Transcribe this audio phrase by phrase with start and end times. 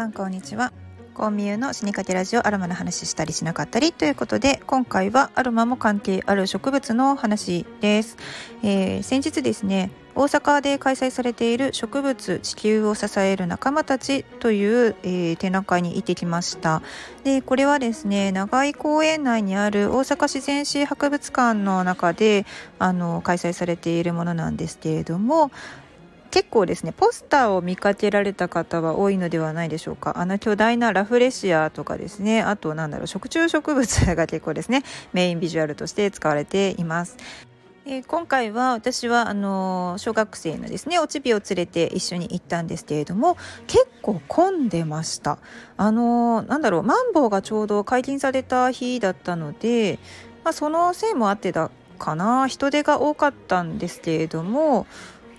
[0.00, 0.72] さんこんにちは。
[1.12, 8.16] コンミューの死にかけラジオアロマの話したりしなかったりということで今回はアロマも関係ある植物の話です、
[8.62, 16.82] えー、先日ですね大阪で開催されている植物地球を支える仲間たちという、えー、展覧会に行ってきました。
[17.22, 22.46] でこれはですね長井公園内にある大阪自然史博物館の中で
[22.78, 25.50] あの開催されているものなんですけれども
[26.30, 30.18] 結構ですねポスターを見かけられた方は多いのではないでしょうか。
[30.18, 37.16] あの巨大なラフレシアとかですねあとなんだろう食虫植物が結構ですねメインビジュアルとして使われています。
[37.86, 45.38] えー、今回は私はあの小学生のですねおちびを連れて一緒に行ったんですけれども結構混んでました。
[45.76, 49.98] あのなんだろうマンボウがちょうど解禁された日だったので、
[50.44, 52.48] まあ、そのせいもあってだかな。
[52.48, 54.86] 人手が多かったんですけれども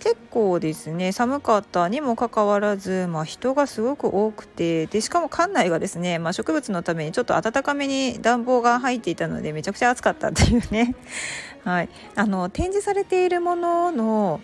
[0.00, 10.96] 結構ですね寒かったにもかかわらず、まあ、人がすごく多くてでしかも館内がですね、まあ、植物のためにちょっと暖かめに暖房が入っていたのでめちゃくちゃ暑かったっていうね、
[11.64, 14.40] はい、あの展示されているものの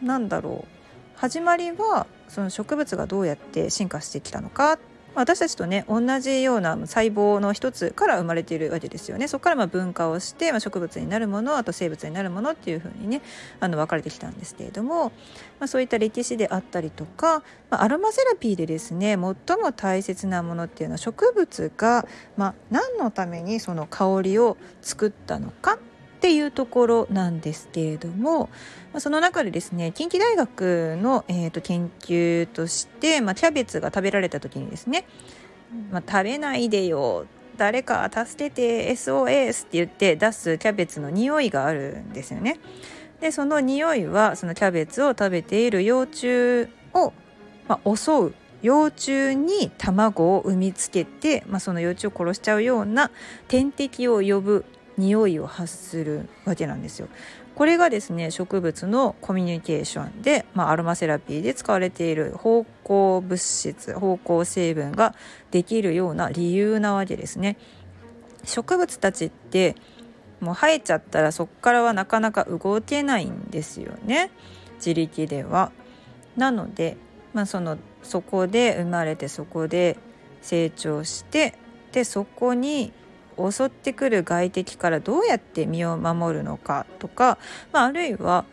[0.00, 0.80] なんだろう
[1.16, 4.78] 始まりはその植物がどうやって進化してきたのか
[5.14, 9.28] 私たちとね同じような細胞の一つから生まれているわけですよね。
[9.28, 13.22] そこからま分化をして、まあ、植物になるものあと生物になるものっていうふうにね
[13.58, 15.06] あの分かれてきたんですけれども、
[15.58, 25.78] まあ、そういった歴史であったりとか、まあ、アロマセラピーでですね最も大切なものっていうのは植物が、まあ、何のためにその香りを作ったのか
[26.20, 28.50] っていうところなんですけれども、
[28.92, 35.06] まあ、その中でですね近畿大学の、えーと、研究として、まあ、キャベツが食べられた時にですね、
[35.90, 37.24] まあ、食べないでよ
[37.56, 42.60] 誰か助けて SOS って言って出すキャベツの匂いがあるんですよね。
[43.22, 47.14] でその匂いはそのキャベツを食べている幼虫を、
[47.66, 53.10] まあ、襲う幼虫に卵を産みつけて、まあ、その幼虫を殺しちゃうような
[53.48, 54.66] 天敵を呼ぶ
[55.00, 57.08] 匂いを発するわけなんですよ。
[57.54, 65.14] これがですね植物のコミュニケーションで、まあ、アロマセラピーで使われている芳香物質芳香成分が
[65.50, 67.56] できるような理由なわけですね。
[68.44, 69.74] 植物たちって
[70.40, 74.30] もう生えちゃったらそこからはなかなか動けないんですよね
[74.76, 75.72] 自力では。
[76.36, 76.96] なので、
[77.34, 79.98] まあ、そのそこで生まれてそこで
[80.40, 81.54] 成長して
[81.92, 82.92] でそこに
[83.48, 87.38] 襲ってくる外敵からどうやって身を守るのかとか、
[87.72, 88.44] まあ、あるいは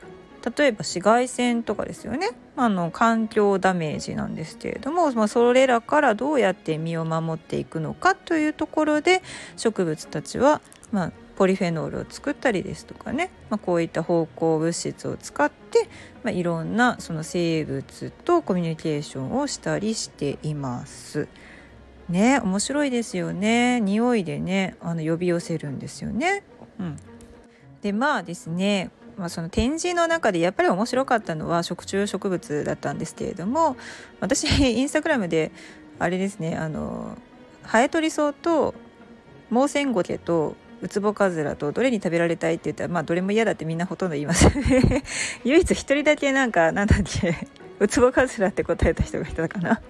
[0.58, 9.22] 例えば紫外線とかですよねあの環境ダメージなんですけれども、まあ、それらからどうやって身を守っていくのかというところで
[9.58, 10.62] 植物たちは、
[10.92, 15.88] まあ、ポリフェノールを作ったりですとかね、まあ、こういった芳香物質を使って、
[16.24, 21.28] ま、いろんなその生物とコミュニケーションをしたりしています。
[22.10, 23.80] ね面白いですよね。
[23.82, 26.44] 匂いでねあの呼び寄せるんですよね。
[26.80, 26.98] うん、
[27.82, 33.76] でまあですねまあ、その展示の中でやっぱり面白かったのは食虫植物だったんですけれども
[34.20, 35.52] 私 インスタグラムで
[35.98, 37.18] あれですねあの
[37.64, 38.76] ハエトリソウと
[39.50, 44.48] モウセンゴケとウツボカズラとどれに食べられたいって言ったらまあどれも嫌だってみんなほとんど言います
[45.44, 47.48] 唯一一人だけなんかなんだっけ
[47.80, 49.82] ウツボカズラって答えた人がいたかな。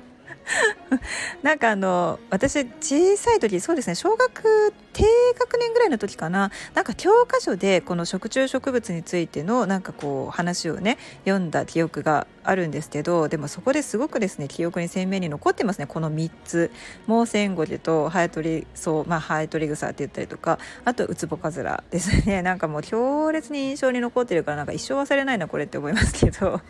[1.44, 5.04] なんかあの私小さい時そうですね小学低
[5.38, 6.50] 学年ぐらいの時かな。
[6.74, 15.86] なんか教科書でこの食虫植物についてのなんかこう話をね読んだ記憶があるんですけどでもそこですごくですね記憶に鮮明に残ってますね。
[15.86, 16.72] この3つ。
[17.06, 22.42] モウセンゴリとハエトリソウまあハエトリグサって言ったりとかあとウツボカズラですね。
[22.44, 26.62] なんかもう強烈に印象に残ってるからなんか一生忘れないなこれって思いますけど。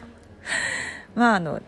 [1.15, 1.61] まああの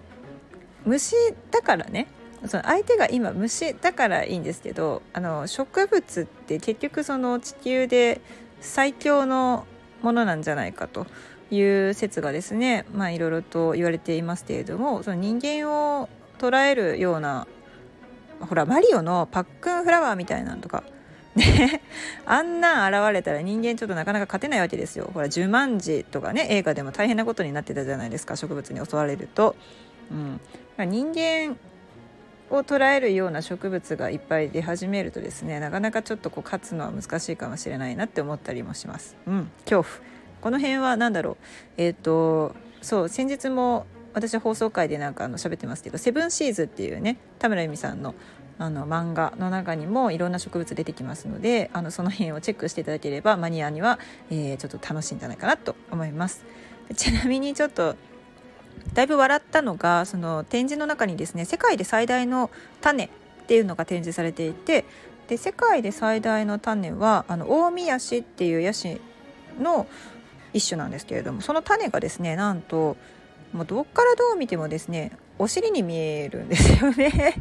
[0.89, 1.15] 虫
[1.51, 2.07] だからね
[2.47, 8.21] その相手が今虫だからいいんですけどあの植物って結局その地球で
[8.59, 9.65] 最強の
[10.01, 11.05] ものなんじゃないかと
[11.51, 17.47] いう説がですねまあいろいろと言われていますけれどもその人間を捉えるような
[18.39, 20.83] ほらマリオのパックンフラワーみたいなのとか
[21.35, 21.81] ね
[22.25, 29.55] あんなん現れたら人間ちょっとなかなか勝てないわけですよほら十万字とかね映画でも大変なことになってたじゃないですか植物に襲われると。
[30.11, 31.57] うん、人間
[32.49, 39.15] を捉えるような植物がいっぱい出始めるとですねなかなかちょっとこう勝つのは難しいかもしれないなって思ったりもします。
[39.27, 39.85] うん、恐怖
[40.41, 41.37] この辺は何だろう
[41.77, 48.15] えっ、ー、とそう先日も私は放送回でなんかあの喋ってますけど「セブンシーズ」っていうね田村由美さんの
[48.57, 56.43] あの漫画の中にもいろんな植物出てきますのであのその辺をチェックしていただければマニアには、えー、ちょっと楽しいんじゃないかなと思います。
[56.95, 57.95] ちなみにちょっと
[58.93, 62.49] だいぶ笑ったのがその展示の中にですね世界で最大の
[62.81, 63.09] 種っ
[63.47, 64.85] ていうのが展示されていて
[65.27, 68.99] で世界で最大の種はあの大宮市っていうヤシ
[69.59, 69.87] の
[70.53, 72.97] 一種なんですけれどもその種がですねなんと
[73.53, 77.35] もうどっからどう見てもですねお尻に見えるんですよね。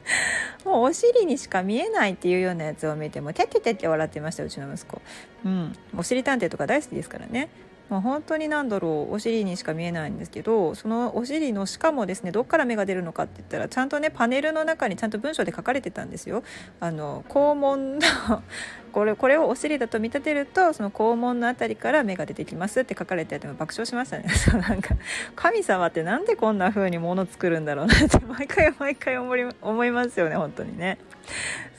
[0.64, 5.00] もうお尻にしか見えないっていうようなやつを見てもてっててって笑ってましたうちの息子。
[5.44, 5.76] うん。
[5.96, 7.48] お尻探偵とか大好きですからね。
[7.90, 16.42] まあ、本当に何だろうお尻にしか見えないんですけどそのお尻のしかもですねどっから芽が出るのかって言ったらちゃんとねパネルの中にちゃんと文章で書かれてたんですよ。
[16.80, 18.06] あの肛門の
[18.88, 24.28] これこれをお尻だと見立てるとその肛門の辺りから芽が出てきますって書かれてあって爆笑しましたね。
[24.34, 24.94] そうなんか
[25.36, 30.98] 神様ってなんでこんな風に物作るんだろうなって 毎回毎回思い思いますよね本当にね。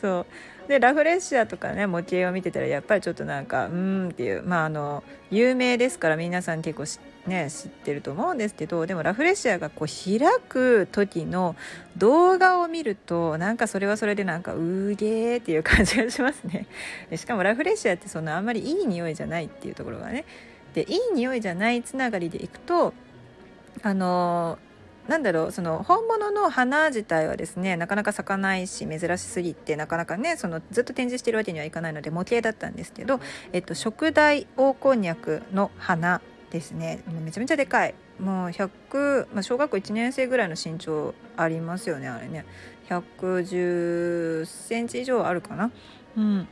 [0.02, 0.26] そ
[0.68, 6.86] うでラフレッシアとかね模型を見てたらやっぱりちょっとなんかうーんっていうまああの有名ですから皆さん結構
[7.28, 11.56] ね、知ってると思うんですけどでもラフレシアがこう開く時の
[11.98, 16.66] 動画を見るとなんかそれはそれでなんかうげーっていう感じがしますね。
[17.16, 20.26] しかもラフレシアってそんなあんまりいい匂いじゃないっていうところがね。
[20.74, 22.94] でいい匂いじゃないつながりでいくと
[23.82, 24.60] あの
[25.08, 33.20] なんだろうその本物の花自体はですねなかなか咲かないし珍しすぎてなかなかねそのずっと展示してるわけにはいかないので模型だったんですけど、
[33.52, 36.22] えっと、食大黄こんにゃくの花
[36.52, 37.04] ですね。
[37.08, 37.94] めちゃめちゃでかい。
[38.20, 42.46] もう100、まあ、小学校1年生ぐらいの身長ありますよねあれね。
[42.90, 45.72] 110センチ以上あるかな。
[46.18, 46.48] うん。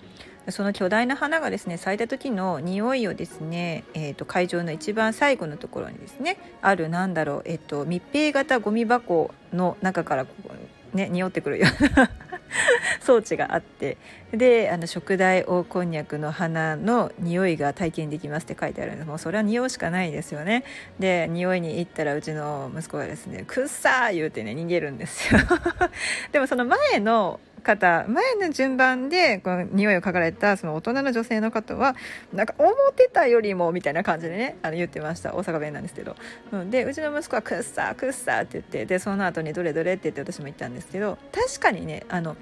[0.49, 10.53] その巨大な花がですね咲いた時の匂いをですね、えーと、会場の一番最後のところにですねあるなんだろう、えーと、密閉型ゴミ箱の中からここ
[10.93, 12.09] ね匂ってくるような
[13.01, 13.97] 装置があって
[14.31, 20.63] であの食大黄こんにゃくの花の匂いが体験できますって書いてあるんですもうそれは匂うしかないですよね
[20.99, 25.39] で匂いに行ったらうちの息子がですね「くっさー!」言うてね逃げるんですよ
[26.31, 31.95] でもその前の方前の順番でこの匂いを嗅がれたその大人の女性の方は
[32.33, 35.35] なんか思ってたよりもみたいな感じでねあの言ってました。
[35.35, 36.15] 大阪弁なんですけど、
[36.51, 42.37] うん、でうちの息子は「くっさくっさ」って言ってでその後に「どれどれ」って言って私も言ったんですけど確かにねあの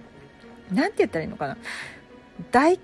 [0.72, 1.57] なんて言ったらいいのかな。
[2.51, 2.80] 大根？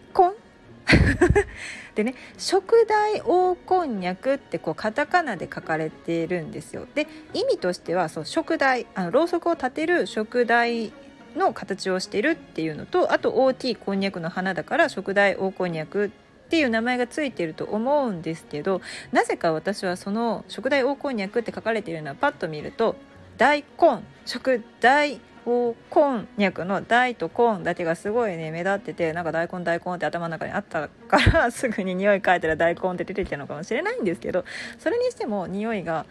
[1.96, 6.88] でね食大黄こんにゃくってこうカタカナで書かれているんですよ。
[6.96, 10.92] で意味としてはそう食大あのろうそくを立てる食大
[11.36, 16.10] の形をしてるっていうのとあと大きいこんにゃくの花だから食大黄こんにゃくっ
[16.50, 18.82] ていう名前がついてると思うんですけど
[19.12, 22.96] なぜか私はその食大黄こんにゃくって書かれているのはパッと見ると
[23.38, 34.46] 大根食大黄こんにゃくの大とコンだけがすごいね目立っててなんか大根大根って頭の中にあったから すぐに匂い嗅いだら大根って出てきたのかもしれないんですけど
[34.78, 36.06] それにしても匂いが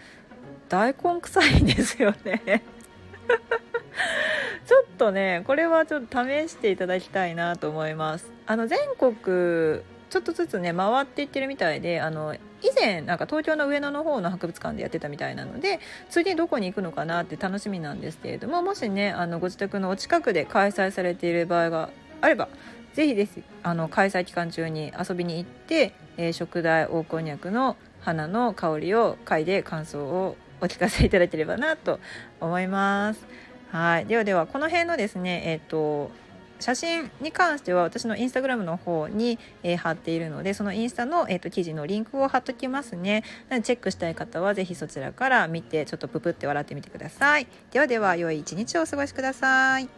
[0.68, 2.62] 大根臭いんですよね。
[4.70, 12.38] ちょっとねこれはちょっと試していただきたいなと思いますあの全国ちょっとずつね回っていってるみたいであの以
[12.80, 21.90] 前なんか東京の上野の方の博物館でやってたみたいなので次どこに行くのかなって楽しみなんですけれどももしねあのご自宅のお近くで開催されている場合が
[22.20, 22.48] あれば
[22.94, 31.98] ぜひですあの開催期間中に遊びに行って、えー、食材黄こんにゃくの花の香りを嗅いで感想をお聞かせいただければなと
[32.40, 33.49] 思います。
[33.72, 36.10] はい、ではではこの辺のですね、えっ、と
[36.60, 43.24] 写真に関しては私のインスタグラムの方に、えー、貼っているのでそのインスタの、えーと、記事のリンクを貼っときますね。
[43.48, 47.46] なのでチェックしたい方は是非そちらから見てちょっとププって笑ってみてください。
[47.72, 49.88] ではでは良い一日をお過ごしください。